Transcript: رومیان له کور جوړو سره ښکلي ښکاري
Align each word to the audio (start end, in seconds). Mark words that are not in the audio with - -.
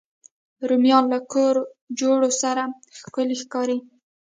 رومیان 0.69 1.05
له 1.13 1.19
کور 1.31 1.55
جوړو 1.99 2.29
سره 2.41 2.63
ښکلي 2.99 3.35
ښکاري 3.41 3.77